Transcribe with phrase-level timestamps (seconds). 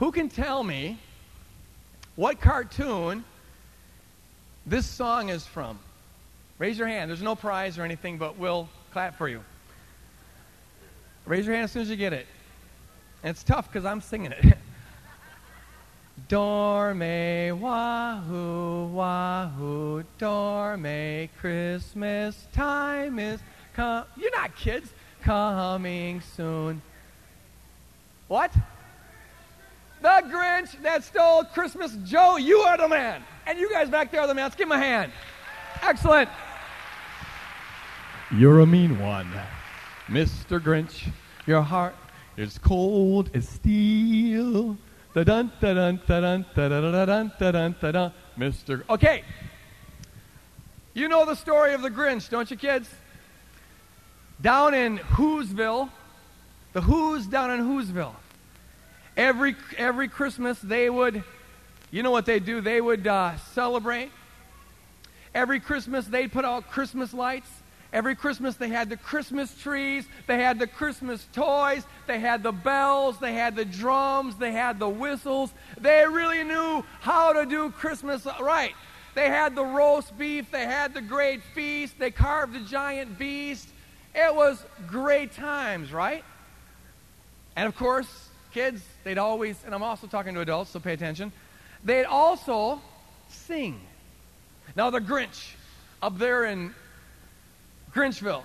[0.00, 0.98] Who can tell me
[2.16, 3.22] what cartoon
[4.64, 5.78] this song is from?
[6.58, 7.10] Raise your hand.
[7.10, 9.44] There's no prize or anything, but we'll clap for you.
[11.26, 12.26] Raise your hand as soon as you get it.
[13.22, 14.42] And it's tough because I'm singing it.
[16.30, 23.40] Dorme, wahoo, wahoo, dorme, Christmas time is
[23.74, 24.04] come.
[24.16, 24.90] You're not kids.
[25.22, 26.80] Coming soon.
[28.28, 28.50] What?
[30.02, 31.96] The Grinch that stole Christmas.
[32.04, 33.22] Joe, you are the man.
[33.46, 34.44] And you guys back there are the man.
[34.44, 35.12] Let's give him a hand.
[35.82, 36.30] Excellent.
[38.34, 39.30] You're a mean one.
[40.06, 40.60] Mr.
[40.60, 41.08] Grinch,
[41.46, 41.94] your heart
[42.36, 44.76] is cold as steel.
[45.14, 48.12] Da dun da dun da dun da da da dun da dun da dun.
[48.38, 48.84] Mr.
[48.88, 49.22] Okay.
[50.94, 52.88] You know the story of the Grinch, don't you, kids?
[54.40, 55.90] Down in Whoville,
[56.72, 58.14] the Who's down in Whoville.
[59.20, 61.22] Every every Christmas they would,
[61.90, 62.62] you know what they do?
[62.62, 64.10] They would uh, celebrate.
[65.34, 67.50] Every Christmas they'd put out Christmas lights.
[67.92, 72.52] Every Christmas they had the Christmas trees, they had the Christmas toys, they had the
[72.52, 75.52] bells, they had the drums, they had the whistles.
[75.78, 78.72] They really knew how to do Christmas right.
[79.14, 83.68] They had the roast beef, they had the great feast, they carved the giant beast.
[84.14, 86.24] It was great times, right?
[87.54, 91.32] And of course, kids, they'd always, and I'm also talking to adults, so pay attention,
[91.84, 92.80] they'd also
[93.28, 93.80] sing.
[94.76, 95.54] Now, the Grinch
[96.02, 96.74] up there in
[97.92, 98.42] Grinchville.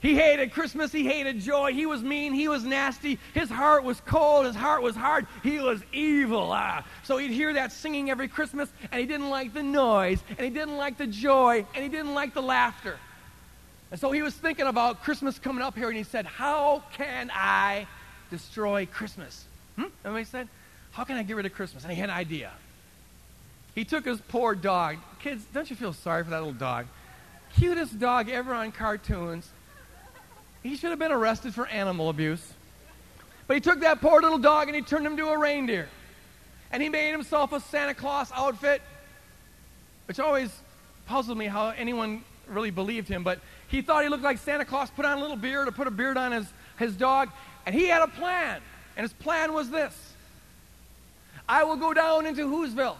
[0.00, 0.92] He hated Christmas.
[0.92, 1.72] He hated joy.
[1.72, 2.34] He was mean.
[2.34, 3.18] He was nasty.
[3.32, 4.44] His heart was cold.
[4.44, 5.26] His heart was hard.
[5.42, 6.50] He was evil.
[6.52, 6.84] Ah.
[7.04, 10.50] So he'd hear that singing every Christmas, and he didn't like the noise, and he
[10.50, 12.98] didn't like the joy, and he didn't like the laughter.
[13.90, 17.30] And so he was thinking about Christmas coming up here, and he said, How can
[17.32, 17.86] I
[18.34, 19.44] destroy Christmas?
[19.76, 19.86] Hmm?
[20.04, 20.48] Everybody said,
[20.92, 21.84] How can I get rid of Christmas?
[21.84, 22.50] And he had an idea.
[23.74, 24.96] He took his poor dog.
[25.20, 26.86] Kids, don't you feel sorry for that little dog?
[27.58, 29.48] cutest dog ever on cartoons.
[30.62, 32.52] He should have been arrested for animal abuse.
[33.46, 35.88] But he took that poor little dog and he turned him to a reindeer.
[36.72, 38.82] And he made himself a Santa Claus outfit,
[40.08, 40.50] which always
[41.06, 43.22] puzzled me how anyone really believed him.
[43.22, 45.86] But he thought he looked like Santa Claus, put on a little beard or put
[45.86, 46.46] a beard on his,
[46.78, 47.28] his dog.
[47.66, 48.60] And he had a plan.
[48.96, 49.94] And his plan was this
[51.48, 52.96] I will go down into Whoville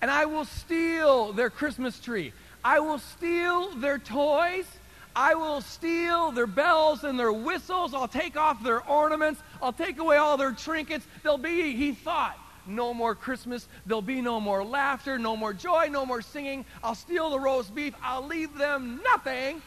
[0.00, 2.32] and I will steal their Christmas tree.
[2.64, 4.66] I will steal their toys.
[5.14, 7.94] I will steal their bells and their whistles.
[7.94, 9.40] I'll take off their ornaments.
[9.62, 11.06] I'll take away all their trinkets.
[11.22, 13.66] There'll be, he thought, no more Christmas.
[13.86, 16.66] There'll be no more laughter, no more joy, no more singing.
[16.82, 17.94] I'll steal the roast beef.
[18.02, 19.62] I'll leave them nothing.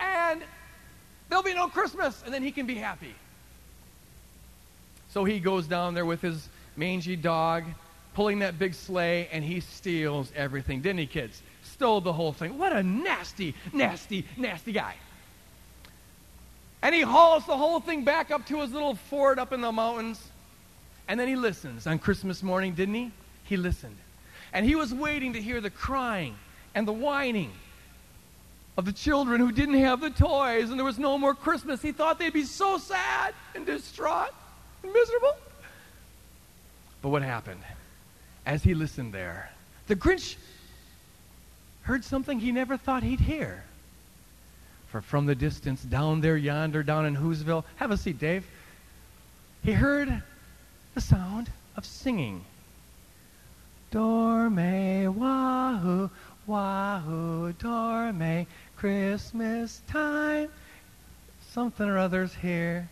[0.00, 0.42] And
[1.28, 2.22] there'll be no Christmas.
[2.24, 3.14] And then he can be happy.
[5.16, 6.46] So he goes down there with his
[6.76, 7.64] mangy dog,
[8.12, 10.82] pulling that big sleigh, and he steals everything.
[10.82, 11.40] Didn't he, kids?
[11.62, 12.58] stole the whole thing.
[12.58, 14.94] What a nasty, nasty, nasty guy.
[16.82, 19.72] And he hauls the whole thing back up to his little fort up in the
[19.72, 20.22] mountains.
[21.08, 23.10] And then he listens on Christmas morning, didn't he?
[23.44, 23.96] He listened.
[24.52, 26.36] And he was waiting to hear the crying
[26.74, 27.52] and the whining
[28.76, 31.80] of the children who didn't have the toys and there was no more Christmas.
[31.80, 34.34] He thought they'd be so sad and distraught
[34.92, 35.36] miserable.
[37.02, 37.60] But what happened?
[38.44, 39.50] As he listened there,
[39.86, 40.36] the Grinch
[41.82, 43.64] heard something he never thought he'd hear.
[44.88, 48.46] For from the distance, down there yonder, down in Whoville, have a seat, Dave.
[49.62, 50.22] He heard
[50.94, 52.44] the sound of singing.
[53.92, 56.10] Dorme, wahoo,
[56.46, 60.48] wahoo, dorme, Christmas time.
[61.50, 62.88] Something or other's here.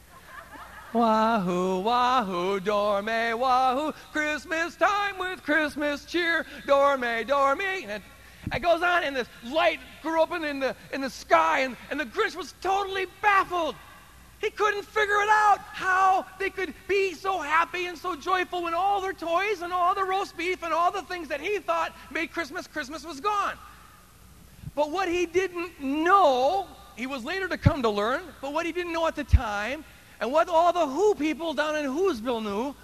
[0.94, 6.47] Wahoo, wahoo, dorme, wahoo, Christmas time with Christmas cheer.
[6.66, 7.84] Dorme, dorme.
[7.88, 8.00] And
[8.53, 11.99] it goes on, and this light grew up in the, in the sky, and, and
[11.99, 13.75] the Grinch was totally baffled.
[14.41, 18.75] He couldn't figure it out how they could be so happy and so joyful when
[18.75, 21.97] all their toys and all the roast beef and all the things that he thought
[22.12, 23.55] made Christmas, Christmas was gone.
[24.76, 28.70] But what he didn't know, he was later to come to learn, but what he
[28.70, 29.85] didn't know at the time,
[30.25, 32.75] and what all the Who people down in Whoville knew,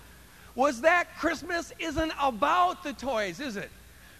[0.54, 3.70] was that Christmas isn't about the toys, is it?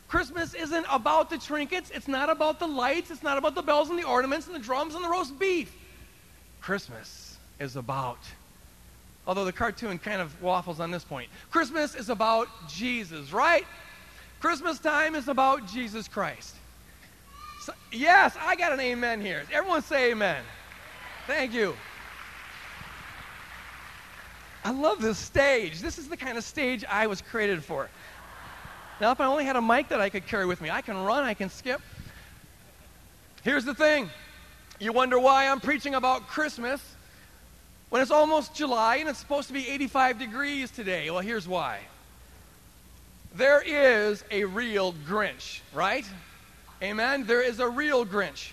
[0.09, 1.91] Christmas isn't about the trinkets.
[1.91, 3.11] It's not about the lights.
[3.11, 5.71] It's not about the bells and the ornaments and the drums and the roast beef.
[6.63, 8.21] Christmas is about,
[9.27, 13.67] although the cartoon kind of waffles on this point, Christmas is about Jesus, right?
[14.41, 16.55] Christmas time is about Jesus Christ.
[17.61, 19.43] So, yes, I got an amen here.
[19.53, 20.43] Everyone say amen.
[21.27, 21.77] Thank you.
[24.65, 25.81] I love this stage.
[25.81, 27.89] This is the kind of stage I was created for.
[29.01, 31.03] Now, if I only had a mic that I could carry with me, I can
[31.03, 31.81] run, I can skip.
[33.43, 34.11] Here's the thing
[34.79, 36.83] you wonder why I'm preaching about Christmas
[37.89, 41.11] when it's almost July and it's supposed to be 85 degrees today.
[41.11, 41.81] Well, here's why.
[43.35, 46.05] There is a real Grinch, right?
[46.83, 47.25] Amen?
[47.27, 48.53] There is a real Grinch.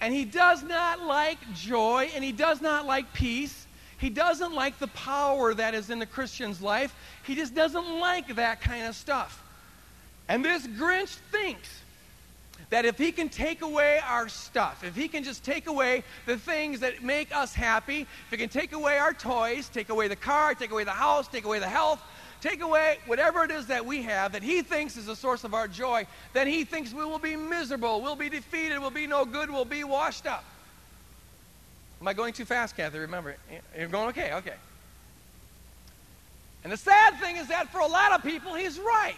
[0.00, 3.66] And he does not like joy and he does not like peace.
[3.98, 6.94] He doesn't like the power that is in the Christian's life.
[7.24, 9.42] He just doesn't like that kind of stuff.
[10.28, 11.68] And this Grinch thinks
[12.70, 16.36] that if he can take away our stuff, if he can just take away the
[16.36, 20.16] things that make us happy, if he can take away our toys, take away the
[20.16, 22.00] car, take away the house, take away the health,
[22.40, 25.54] take away whatever it is that we have that he thinks is the source of
[25.54, 29.24] our joy, then he thinks we will be miserable, we'll be defeated, we'll be no
[29.24, 30.44] good, we'll be washed up.
[32.00, 32.98] Am I going too fast, Kathy?
[32.98, 33.36] Remember,
[33.76, 34.54] you're going okay, okay.
[36.62, 39.16] And the sad thing is that for a lot of people, he's right.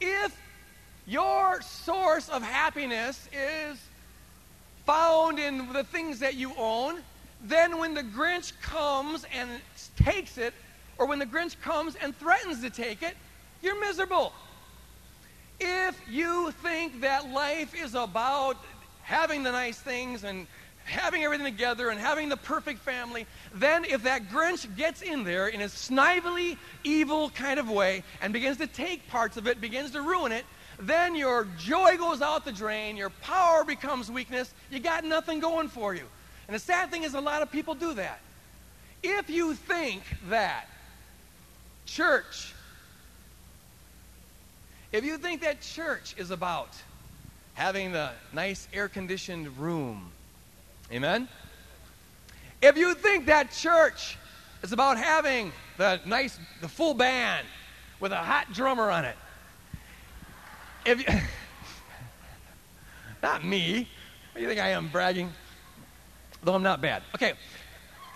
[0.00, 0.36] If
[1.06, 3.78] your source of happiness is
[4.84, 7.00] found in the things that you own,
[7.44, 9.48] then when the Grinch comes and
[9.96, 10.54] takes it,
[10.98, 13.14] or when the Grinch comes and threatens to take it,
[13.62, 14.32] you're miserable.
[15.60, 18.56] If you think that life is about
[19.02, 20.46] having the nice things and
[20.84, 25.48] having everything together and having the perfect family, then if that Grinch gets in there
[25.48, 29.92] in a snively, evil kind of way and begins to take parts of it, begins
[29.92, 30.44] to ruin it,
[30.78, 35.68] then your joy goes out the drain, your power becomes weakness, you got nothing going
[35.68, 36.04] for you.
[36.48, 38.20] And the sad thing is, a lot of people do that.
[39.02, 40.66] If you think that
[41.86, 42.52] church,
[44.92, 46.70] if you think that church is about
[47.54, 50.10] having the nice air conditioned room,
[50.92, 51.28] amen?
[52.60, 54.18] If you think that church
[54.62, 57.46] is about having the nice, the full band
[58.00, 59.16] with a hot drummer on it,
[60.84, 61.14] if you,
[63.22, 63.88] not me.
[64.36, 65.30] You think I am bragging?
[66.42, 67.02] Though I'm not bad.
[67.14, 67.34] Okay.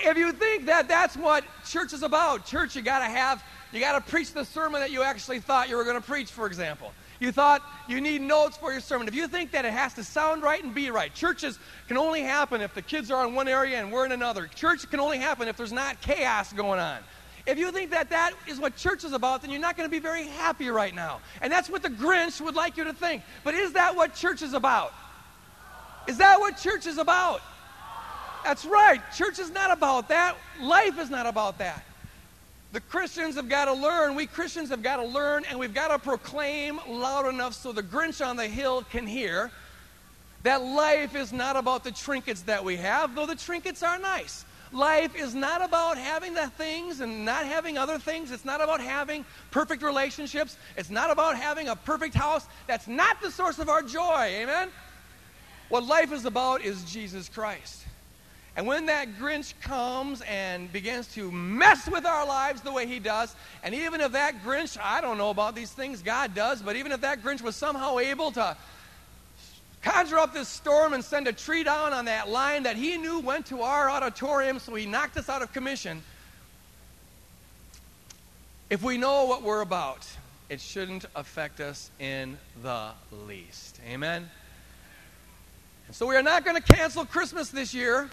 [0.01, 3.81] If you think that that's what church is about, church, you got to have, you
[3.81, 6.47] got to preach the sermon that you actually thought you were going to preach, for
[6.47, 6.93] example.
[7.21, 9.09] You thought you need notes for your sermon.
[9.09, 11.59] If you think that it has to sound right and be right, churches
[11.89, 14.47] can only happen if the kids are in one area and we're in another.
[14.47, 16.99] Church can only happen if there's not chaos going on.
[17.47, 19.91] If you think that that is what church is about, then you're not going to
[19.91, 21.21] be very happy right now.
[21.41, 23.23] And that's what the Grinch would like you to think.
[23.45, 24.93] But is that what church is about?
[26.09, 27.41] Is that what church is about?
[28.45, 29.01] That's right.
[29.17, 30.37] Church is not about that.
[30.61, 31.85] Life is not about that.
[32.73, 35.89] The Christians have got to learn, we Christians have got to learn, and we've got
[35.89, 39.51] to proclaim loud enough so the Grinch on the hill can hear
[40.43, 44.45] that life is not about the trinkets that we have, though the trinkets are nice.
[44.73, 48.31] Life is not about having the things and not having other things.
[48.31, 50.57] It's not about having perfect relationships.
[50.77, 52.47] It's not about having a perfect house.
[52.67, 54.25] That's not the source of our joy.
[54.41, 54.69] Amen?
[55.69, 57.86] What life is about is Jesus Christ.
[58.57, 62.99] And when that Grinch comes and begins to mess with our lives the way he
[62.99, 66.75] does, and even if that Grinch, I don't know about these things, God does, but
[66.75, 68.57] even if that Grinch was somehow able to
[69.83, 73.21] conjure up this storm and send a tree down on that line that he knew
[73.21, 76.03] went to our auditorium, so he knocked us out of commission.
[78.71, 80.07] If we know what we're about,
[80.49, 82.89] it shouldn't affect us in the
[83.27, 83.79] least.
[83.87, 84.31] Amen?
[85.91, 88.11] So we are not going to cancel Christmas this year.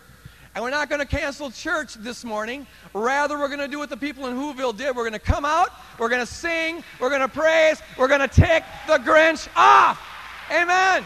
[0.56, 2.68] And we're not going to cancel church this morning.
[2.94, 4.96] Rather, we're going to do what the people in Whoville did.
[4.96, 8.22] We're going to come out, we're going to sing, we're going to praise, we're going
[8.22, 10.00] to take the Grinch off.
[10.52, 11.04] Amen.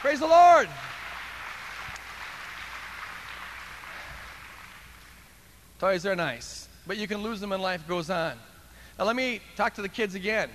[0.00, 0.68] Praise the Lord.
[5.78, 8.34] Toys are nice, but you can lose them and life goes on.
[8.98, 10.48] Now, let me talk to the kids again.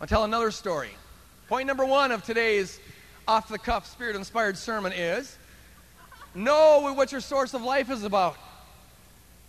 [0.00, 0.90] I'll tell another story.
[1.48, 2.78] Point number one of today's
[3.26, 5.36] off the cuff, spirit inspired sermon is
[6.38, 8.36] know what your source of life is about.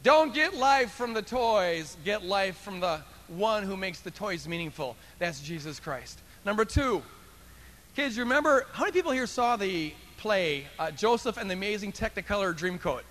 [0.03, 4.47] Don't get life from the toys, get life from the one who makes the toys
[4.47, 4.95] meaningful.
[5.19, 6.19] That's Jesus Christ.
[6.45, 7.03] Number two,
[7.99, 12.57] Kids, remember, how many people here saw the play uh, Joseph and the Amazing Technicolor
[12.57, 13.01] Dreamcoat?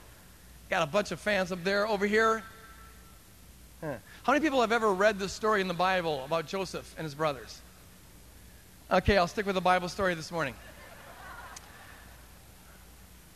[0.70, 2.42] Got a bunch of fans up there over here.
[3.82, 3.96] Huh.
[4.22, 7.14] How many people have ever read this story in the Bible about Joseph and his
[7.14, 7.60] brothers?
[8.90, 10.54] Okay, I'll stick with the Bible story this morning.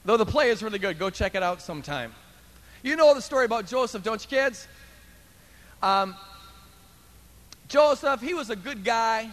[0.05, 2.13] Though the play is really good, go check it out sometime.
[2.83, 4.67] You know the story about Joseph, don't you, kids?
[5.83, 6.17] Um,
[7.69, 9.31] Joseph, he was a good guy.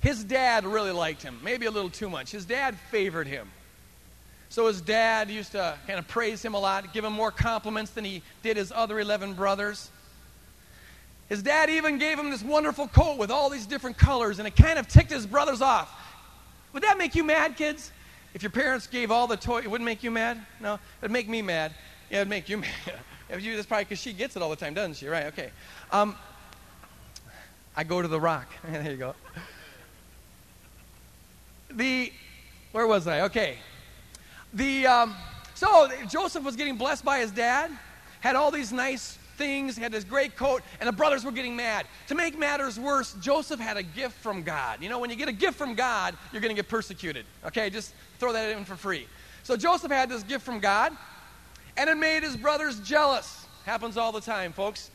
[0.00, 2.30] His dad really liked him, maybe a little too much.
[2.30, 3.48] His dad favored him.
[4.48, 7.90] So his dad used to kind of praise him a lot, give him more compliments
[7.90, 9.90] than he did his other 11 brothers.
[11.28, 14.56] His dad even gave him this wonderful coat with all these different colors, and it
[14.56, 15.94] kind of ticked his brothers off.
[16.72, 17.92] Would that make you mad, kids?
[18.34, 20.44] If your parents gave all the toys, it wouldn't make you mad?
[20.60, 20.78] No?
[21.00, 21.74] It'd make me mad.
[22.10, 22.70] Yeah, it'd make you mad.
[23.28, 25.06] that's probably because she gets it all the time, doesn't she?
[25.06, 25.50] Right, okay.
[25.90, 26.14] Um,
[27.76, 28.48] I go to the rock.
[28.70, 29.14] there you go.
[31.70, 32.12] The,
[32.72, 33.22] where was I?
[33.22, 33.58] Okay.
[34.54, 35.14] The, um,
[35.54, 37.70] so Joseph was getting blessed by his dad,
[38.20, 41.86] had all these nice things, had this great coat, and the brothers were getting mad.
[42.08, 44.82] To make matters worse, Joseph had a gift from God.
[44.82, 47.24] You know, when you get a gift from God, you're going to get persecuted.
[47.46, 49.06] Okay, just throw that in for free.
[49.44, 50.94] So Joseph had this gift from God,
[51.78, 53.46] and it made his brothers jealous.
[53.64, 54.90] Happens all the time, folks.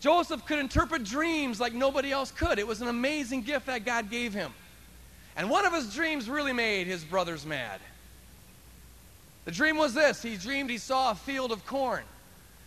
[0.00, 2.58] Joseph could interpret dreams like nobody else could.
[2.58, 4.52] It was an amazing gift that God gave him.
[5.36, 7.80] And one of his dreams really made his brothers mad.
[9.44, 12.04] The dream was this he dreamed he saw a field of corn.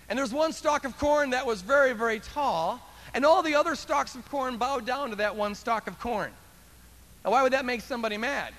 [0.09, 2.81] And there's one stalk of corn that was very, very tall,
[3.13, 6.31] and all the other stalks of corn bowed down to that one stalk of corn.
[7.25, 8.53] Now, why would that make somebody mad?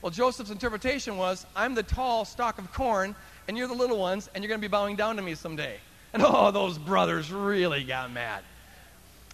[0.00, 3.14] Well, Joseph's interpretation was I'm the tall stalk of corn,
[3.48, 5.76] and you're the little ones, and you're going to be bowing down to me someday.
[6.12, 8.42] And oh, those brothers really got mad.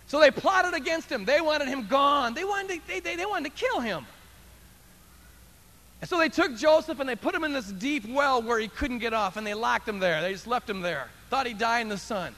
[0.06, 1.24] So they plotted against him.
[1.24, 2.34] They wanted him gone.
[2.34, 4.06] They wanted to, they, they, they wanted to kill him.
[6.00, 8.68] And so they took Joseph and they put him in this deep well where he
[8.68, 10.22] couldn't get off, and they locked him there.
[10.22, 11.08] They just left him there.
[11.28, 12.34] Thought he'd die in the sun.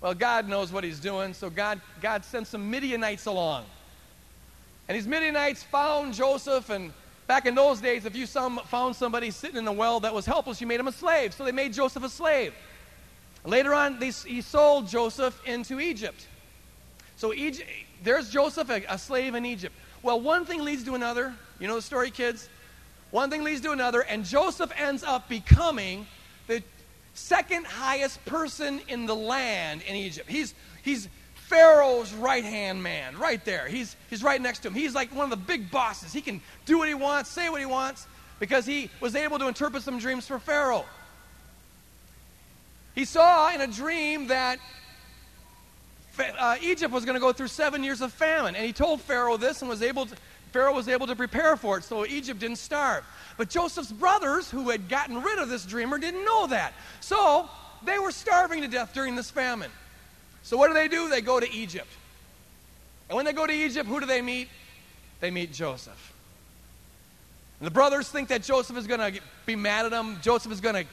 [0.00, 3.64] Well, God knows what he's doing, so God, God sent some Midianites along.
[4.88, 6.92] And these Midianites found Joseph, and
[7.26, 10.26] back in those days, if you some, found somebody sitting in a well that was
[10.26, 11.32] helpless, you made him a slave.
[11.32, 12.52] So they made Joseph a slave.
[13.46, 16.26] Later on, they, he sold Joseph into Egypt.
[17.16, 17.68] So Egypt,
[18.02, 19.74] there's Joseph, a, a slave in Egypt.
[20.02, 21.34] Well, one thing leads to another.
[21.64, 22.50] You know the story, kids?
[23.10, 26.06] One thing leads to another, and Joseph ends up becoming
[26.46, 26.62] the
[27.14, 30.28] second highest person in the land in Egypt.
[30.28, 30.52] He's,
[30.82, 33.66] he's Pharaoh's right hand man, right there.
[33.66, 34.74] He's, he's right next to him.
[34.74, 36.12] He's like one of the big bosses.
[36.12, 38.06] He can do what he wants, say what he wants,
[38.40, 40.84] because he was able to interpret some dreams for Pharaoh.
[42.94, 44.58] He saw in a dream that
[46.38, 49.38] uh, Egypt was going to go through seven years of famine, and he told Pharaoh
[49.38, 50.14] this and was able to,
[50.54, 53.02] Pharaoh was able to prepare for it so Egypt didn't starve.
[53.36, 56.74] But Joseph's brothers, who had gotten rid of this dreamer, didn't know that.
[57.00, 57.50] So
[57.84, 59.72] they were starving to death during this famine.
[60.44, 61.08] So what do they do?
[61.08, 61.88] They go to Egypt.
[63.08, 64.46] And when they go to Egypt, who do they meet?
[65.18, 66.12] They meet Joseph.
[67.58, 70.18] And the brothers think that Joseph is going to be mad at them.
[70.22, 70.84] Joseph is going to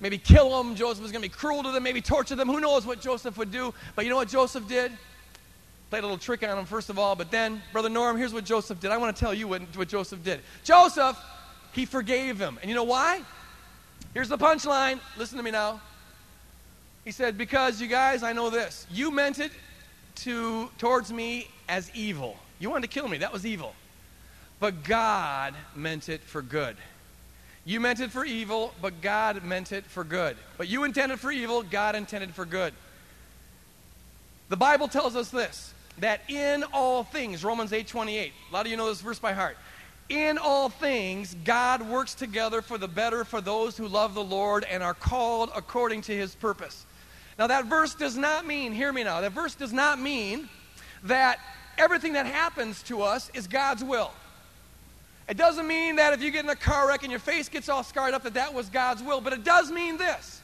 [0.00, 0.76] maybe kill them.
[0.76, 2.48] Joseph is going to be cruel to them, maybe torture them.
[2.48, 3.74] Who knows what Joseph would do?
[3.96, 4.92] But you know what Joseph did?
[5.94, 8.44] Played a little trick on him, first of all, but then, Brother Norm, here's what
[8.44, 8.90] Joseph did.
[8.90, 10.40] I want to tell you what, what Joseph did.
[10.64, 11.16] Joseph,
[11.70, 12.58] he forgave him.
[12.60, 13.22] And you know why?
[14.12, 14.98] Here's the punchline.
[15.16, 15.80] Listen to me now.
[17.04, 18.88] He said, Because you guys, I know this.
[18.90, 19.52] You meant it
[20.16, 22.38] to towards me as evil.
[22.58, 23.18] You wanted to kill me.
[23.18, 23.72] That was evil.
[24.58, 26.76] But God meant it for good.
[27.64, 30.36] You meant it for evil, but God meant it for good.
[30.58, 32.74] But you intended for evil, God intended for good.
[34.48, 38.70] The Bible tells us this that in all things, Romans 8 28, a lot of
[38.70, 39.56] you know this verse by heart.
[40.08, 44.64] In all things, God works together for the better for those who love the Lord
[44.64, 46.84] and are called according to his purpose.
[47.38, 50.48] Now, that verse does not mean, hear me now, that verse does not mean
[51.04, 51.38] that
[51.78, 54.12] everything that happens to us is God's will.
[55.28, 57.68] It doesn't mean that if you get in a car wreck and your face gets
[57.68, 60.42] all scarred up that that was God's will, but it does mean this.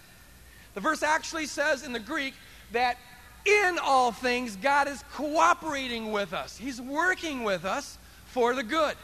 [0.75, 2.35] The verse actually says in the Greek
[2.73, 2.97] that
[3.44, 6.56] in all things, God is cooperating with us.
[6.56, 8.97] He's working with us for the good.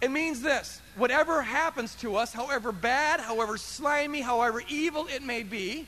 [0.00, 5.42] It means this whatever happens to us, however bad, however slimy, however evil it may
[5.42, 5.86] be,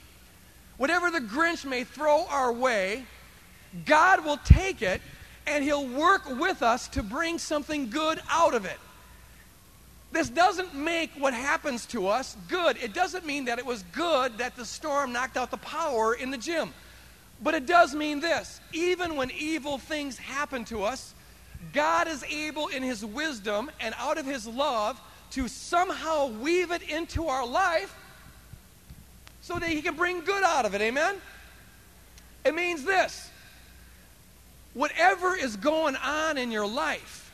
[0.76, 3.04] whatever the Grinch may throw our way,
[3.86, 5.00] God will take it
[5.46, 8.78] and He'll work with us to bring something good out of it.
[10.12, 12.76] This doesn't make what happens to us good.
[12.82, 16.32] It doesn't mean that it was good that the storm knocked out the power in
[16.32, 16.74] the gym.
[17.42, 21.14] But it does mean this even when evil things happen to us,
[21.72, 25.00] God is able in His wisdom and out of His love
[25.32, 27.94] to somehow weave it into our life
[29.40, 30.80] so that He can bring good out of it.
[30.80, 31.16] Amen?
[32.44, 33.28] It means this
[34.72, 37.32] whatever is going on in your life,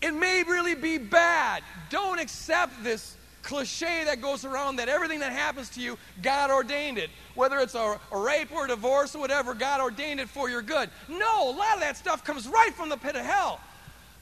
[0.00, 1.62] it may really be bad.
[1.90, 6.98] Don't accept this cliche that goes around that everything that happens to you, God ordained
[6.98, 7.10] it.
[7.34, 10.62] Whether it's a, a, rape or a divorce or whatever, God ordained it for your
[10.62, 10.90] good.
[11.08, 13.60] No, a lot of that stuff comes right from the pit of hell.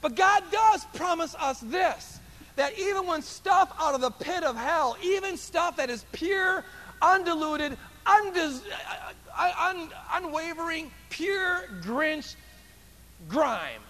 [0.01, 2.19] But God does promise us this
[2.57, 6.65] that even when stuff out of the pit of hell, even stuff that is pure,
[7.01, 8.61] undiluted, undis-
[9.37, 12.35] uh, un- unwavering, pure Grinch
[13.29, 13.81] grime,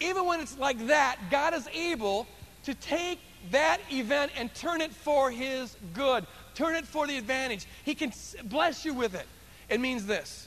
[0.00, 2.26] even when it's like that, God is able
[2.64, 7.66] to take that event and turn it for His good, turn it for the advantage.
[7.84, 8.12] He can
[8.44, 9.26] bless you with it.
[9.68, 10.46] It means this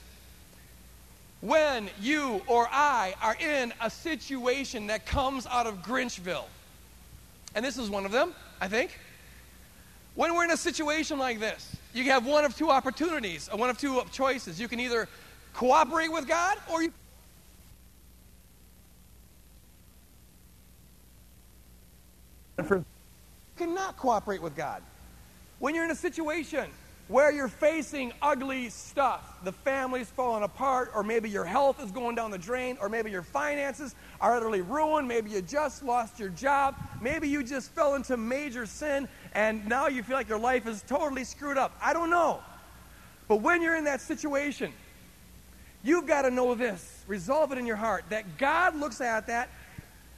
[1.42, 6.46] when you or I are in a situation that comes out of Grinchville,
[7.56, 9.00] and this is one of them, I think.
[10.16, 13.78] When we're in a situation like this, you have one of two opportunities, one of
[13.78, 14.60] two choices.
[14.60, 15.08] You can either
[15.54, 16.92] cooperate with God or you
[23.58, 24.82] cannot cooperate with God.
[25.60, 26.70] When you're in a situation
[27.08, 32.16] where you're facing ugly stuff, the family's falling apart, or maybe your health is going
[32.16, 36.30] down the drain, or maybe your finances are utterly ruined, maybe you just lost your
[36.30, 40.68] job, maybe you just fell into major sin, and now you feel like your life
[40.68, 41.76] is totally screwed up.
[41.82, 42.42] I don't know.
[43.28, 44.74] But when you're in that situation,
[45.84, 47.04] you've got to know this.
[47.08, 49.50] Resolve it in your heart that God looks at that.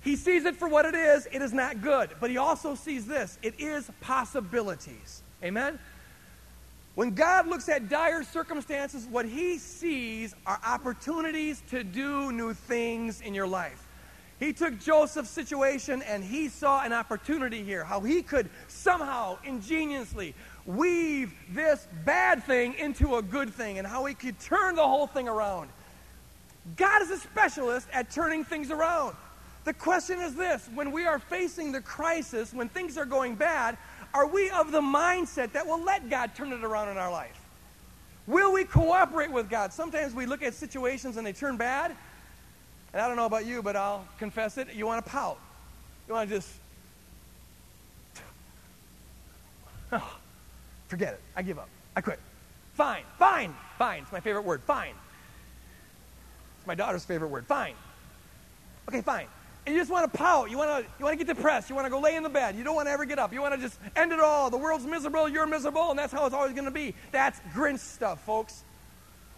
[0.01, 1.27] He sees it for what it is.
[1.31, 2.11] It is not good.
[2.19, 5.23] But He also sees this it is possibilities.
[5.43, 5.79] Amen?
[6.99, 13.21] When God looks at dire circumstances, what he sees are opportunities to do new things
[13.21, 13.87] in your life.
[14.37, 20.35] He took Joseph's situation and he saw an opportunity here, how he could somehow ingeniously
[20.65, 25.07] weave this bad thing into a good thing and how he could turn the whole
[25.07, 25.69] thing around.
[26.75, 29.15] God is a specialist at turning things around.
[29.69, 33.77] The question is this when we are facing the crisis, when things are going bad,
[34.15, 37.39] are we of the mindset that will let God turn it around in our life?
[38.25, 39.71] Will we cooperate with God?
[39.71, 41.95] Sometimes we look at situations and they turn bad.
[42.93, 44.73] And I don't know about you, but I'll confess it.
[44.73, 45.37] You want to pout.
[46.07, 46.49] You want to just.
[49.91, 50.17] Oh,
[50.87, 51.21] forget it.
[51.35, 51.69] I give up.
[51.95, 52.17] I quit.
[52.73, 53.03] Fine.
[53.19, 53.53] Fine.
[53.77, 54.01] Fine.
[54.01, 54.63] It's my favorite word.
[54.63, 54.95] Fine.
[56.57, 57.45] It's my daughter's favorite word.
[57.45, 57.75] Fine.
[58.87, 59.27] Okay, fine
[59.65, 60.49] and you just want to pout.
[60.49, 61.69] You want to, you want to get depressed.
[61.69, 62.55] You want to go lay in the bed.
[62.55, 63.31] You don't want to ever get up.
[63.31, 64.49] You want to just end it all.
[64.49, 65.29] The world's miserable.
[65.29, 65.91] You're miserable.
[65.91, 66.95] And that's how it's always going to be.
[67.11, 68.63] That's Grinch stuff, folks.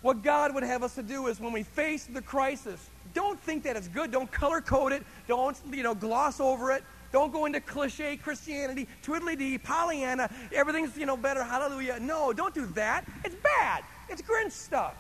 [0.01, 3.63] What God would have us to do is when we face the crisis, don't think
[3.63, 4.11] that it's good.
[4.11, 5.03] Don't color code it.
[5.27, 6.83] Don't, you know, gloss over it.
[7.11, 11.99] Don't go into cliche Christianity, twiddly dee, Pollyanna, everything's, you know, better, hallelujah.
[11.99, 13.05] No, don't do that.
[13.25, 13.83] It's bad.
[14.07, 14.95] It's Grinch stuff.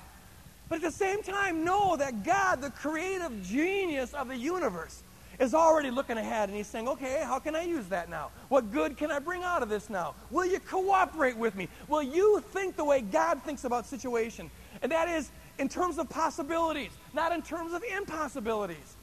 [0.67, 5.03] But at the same time, know that God, the creative genius of the universe,
[5.41, 8.29] is already looking ahead and he's saying, okay, how can I use that now?
[8.49, 10.13] What good can I bring out of this now?
[10.29, 11.67] Will you cooperate with me?
[11.87, 14.51] Will you think the way God thinks about situation?
[14.83, 18.95] And that is in terms of possibilities, not in terms of impossibilities.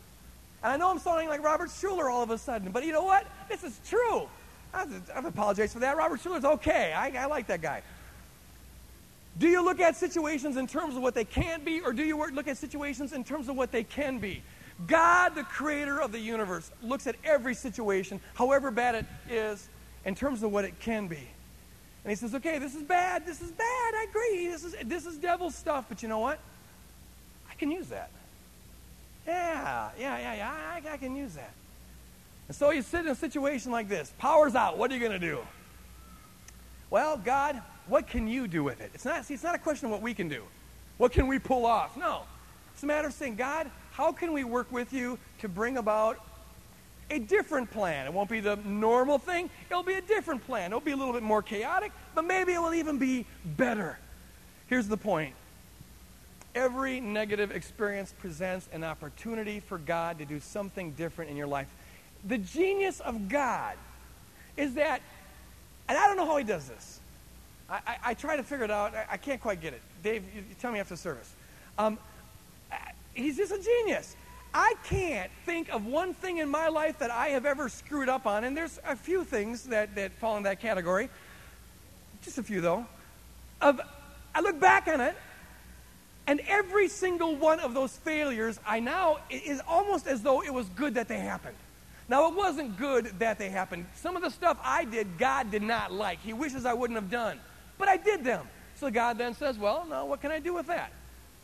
[0.62, 3.04] And I know I'm sounding like Robert Schuller all of a sudden, but you know
[3.04, 3.26] what?
[3.48, 4.28] This is true.
[4.72, 5.96] I, apologize for that.
[5.96, 6.92] Robert Schuller's okay.
[6.92, 7.82] I, I like that guy.
[9.38, 12.16] Do you look at situations in terms of what they can't be, or do you
[12.32, 14.42] look at situations in terms of what they can be?
[14.86, 19.68] God, the creator of the universe, looks at every situation, however bad it is,
[20.04, 21.28] in terms of what it can be.
[22.04, 25.04] And he says, okay, this is bad, this is bad, I agree, this is, this
[25.04, 26.38] is devil stuff, but you know what?
[27.50, 28.10] I can use that.
[29.26, 31.52] Yeah, yeah, yeah, yeah, I, I can use that.
[32.46, 35.12] And so you sit in a situation like this power's out, what are you going
[35.12, 35.40] to do?
[36.88, 38.90] Well, God, what can you do with it?
[38.94, 40.44] It's not, see, it's not a question of what we can do.
[40.96, 41.96] What can we pull off?
[41.96, 42.22] No.
[42.72, 46.20] It's a matter of saying, God, how can we work with you to bring about
[47.10, 48.06] a different plan?
[48.06, 50.70] It won't be the normal thing, it'll be a different plan.
[50.70, 53.98] It'll be a little bit more chaotic, but maybe it will even be better.
[54.68, 55.34] Here's the point
[56.54, 61.66] every negative experience presents an opportunity for God to do something different in your life.
[62.24, 63.74] The genius of God
[64.56, 65.02] is that,
[65.88, 67.00] and I don't know how he does this.
[67.68, 68.94] I, I, I try to figure it out.
[68.94, 69.82] I, I, can't quite get it.
[70.04, 71.32] Dave, you, you tell me after service.
[71.78, 71.98] Um,
[73.18, 74.16] he's just a genius.
[74.54, 78.26] I can't think of one thing in my life that I have ever screwed up
[78.26, 81.10] on, and there's a few things that, that fall in that category.
[82.22, 82.86] Just a few, though.
[83.60, 83.80] Of,
[84.34, 85.16] I look back on it,
[86.26, 90.68] and every single one of those failures, I now, is almost as though it was
[90.70, 91.56] good that they happened.
[92.08, 93.84] Now, it wasn't good that they happened.
[93.94, 96.20] Some of the stuff I did, God did not like.
[96.20, 97.38] He wishes I wouldn't have done.
[97.76, 98.48] But I did them.
[98.76, 100.92] So God then says, Well, now what can I do with that?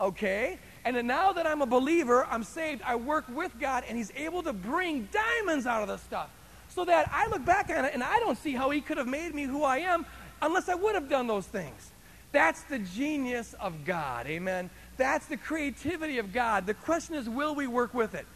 [0.01, 0.59] Okay.
[0.85, 4.13] And then now that I'm a believer, I'm saved, I work with God, and He's
[4.17, 6.29] able to bring diamonds out of the stuff.
[6.69, 9.07] So that I look back on it and I don't see how He could have
[9.07, 10.05] made me who I am
[10.43, 11.91] unless I would have done those things.
[12.33, 14.27] That's the genius of God.
[14.27, 14.71] Amen.
[14.97, 16.67] That's the creativity of God.
[16.67, 18.27] The question is, will we work with it?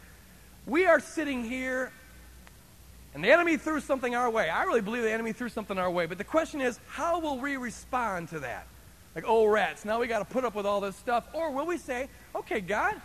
[0.65, 1.91] We are sitting here
[3.13, 4.49] And the enemy threw something our way.
[4.49, 6.05] I really believe the enemy threw something our way.
[6.05, 8.67] But the question is, how will we respond to that?
[9.19, 11.27] Like, oh, rats, now we got to put up with all this stuff.
[11.33, 12.95] Or will we say, okay, God,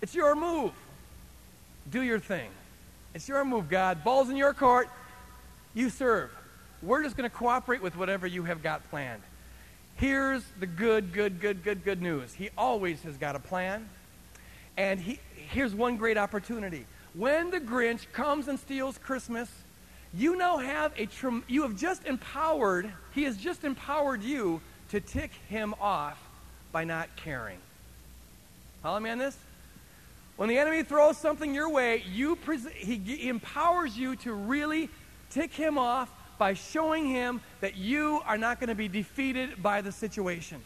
[0.00, 0.70] it's your move.
[1.90, 2.50] Do your thing.
[3.14, 4.04] It's your move, God.
[4.04, 4.88] Ball's in your court.
[5.74, 6.30] You serve.
[6.84, 9.22] We're just going to cooperate with whatever you have got planned.
[9.96, 12.32] Here's the good, good, good, good, good news.
[12.32, 13.88] He always has got a plan.
[14.76, 16.86] And he, here's one great opportunity.
[17.12, 19.50] When the Grinch comes and steals Christmas,
[20.16, 21.08] you now have a,
[21.48, 26.18] you have just empowered, he has just empowered you to tick him off
[26.72, 27.58] by not caring.
[28.82, 29.36] Follow me on this?
[30.36, 32.36] When the enemy throws something your way, you
[32.76, 34.90] he, he empowers you to really
[35.30, 39.80] tick him off by showing him that you are not going to be defeated by
[39.80, 40.60] the situation.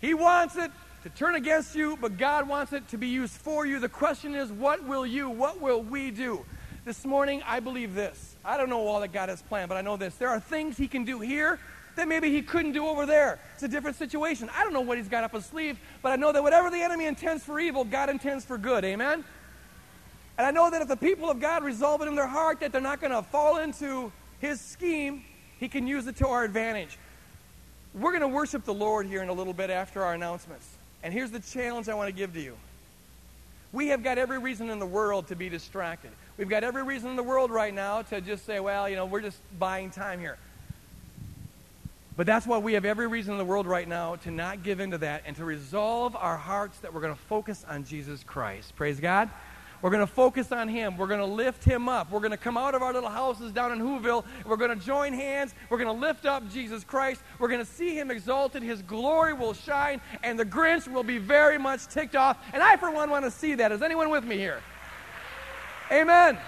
[0.00, 0.70] He wants it
[1.02, 3.78] to turn against you, but God wants it to be used for you.
[3.78, 6.44] The question is, what will you, what will we do?
[6.84, 8.36] This morning, I believe this.
[8.44, 10.14] I don't know all that God has planned, but I know this.
[10.16, 11.58] There are things He can do here
[11.96, 13.38] that maybe He couldn't do over there.
[13.54, 14.48] It's a different situation.
[14.56, 16.80] I don't know what He's got up His sleeve, but I know that whatever the
[16.80, 18.84] enemy intends for evil, God intends for good.
[18.84, 19.24] Amen?
[20.38, 22.72] And I know that if the people of God resolve it in their heart that
[22.72, 25.24] they're not going to fall into his scheme,
[25.58, 26.98] he can use it to our advantage.
[27.94, 30.68] We're going to worship the Lord here in a little bit after our announcements.
[31.02, 32.56] And here's the challenge I want to give to you.
[33.72, 36.10] We have got every reason in the world to be distracted.
[36.36, 39.06] We've got every reason in the world right now to just say, well, you know,
[39.06, 40.36] we're just buying time here.
[42.16, 44.80] But that's why we have every reason in the world right now to not give
[44.80, 48.74] into that and to resolve our hearts that we're going to focus on Jesus Christ.
[48.74, 49.28] Praise God.
[49.82, 50.96] We're going to focus on Him.
[50.96, 52.10] We're going to lift Him up.
[52.10, 54.24] We're going to come out of our little houses down in Whoville.
[54.46, 55.54] We're going to join hands.
[55.68, 57.20] We're going to lift up Jesus Christ.
[57.38, 58.62] We're going to see Him exalted.
[58.62, 62.38] His glory will shine, and the Grinch will be very much ticked off.
[62.54, 63.70] And I, for one, want to see that.
[63.70, 64.62] Is anyone with me here?
[65.92, 66.38] Amen.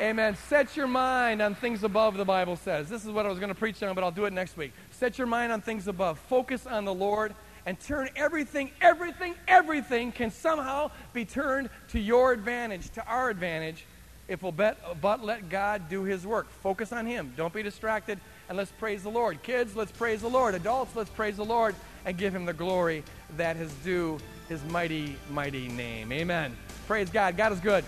[0.00, 0.36] Amen.
[0.48, 2.88] Set your mind on things above, the Bible says.
[2.88, 4.72] This is what I was going to preach on, but I'll do it next week.
[4.90, 6.18] Set your mind on things above.
[6.18, 7.32] Focus on the Lord
[7.64, 13.86] and turn everything, everything, everything can somehow be turned to your advantage, to our advantage,
[14.26, 16.50] if we'll bet, but let God do His work.
[16.50, 17.32] Focus on Him.
[17.36, 19.42] Don't be distracted, and let's praise the Lord.
[19.42, 20.54] Kids, let's praise the Lord.
[20.54, 23.04] Adults, let's praise the Lord and give Him the glory
[23.36, 26.10] that is due His mighty, mighty name.
[26.10, 26.56] Amen.
[26.88, 27.36] Praise God.
[27.36, 27.84] God is good.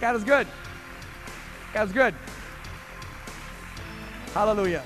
[0.00, 0.46] God is good.
[1.72, 2.14] God is good.
[4.34, 4.82] Hallelujah.